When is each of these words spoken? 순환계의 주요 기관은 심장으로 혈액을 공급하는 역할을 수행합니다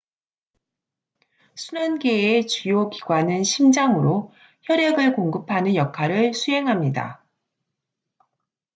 순환계의 1.53 2.47
주요 2.47 2.89
기관은 2.89 3.43
심장으로 3.43 4.33
혈액을 4.63 5.13
공급하는 5.13 5.75
역할을 5.75 6.33
수행합니다 6.33 7.23